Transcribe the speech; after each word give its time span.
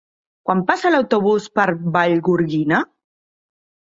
Quan 0.49 0.61
passa 0.69 0.91
l'autobús 0.93 1.45
per 1.59 1.65
Vallgorguina? 1.97 2.79